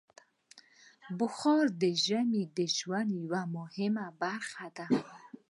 [1.19, 4.87] بخاري د ژمي د ژوند یوه مهمه برخه ده.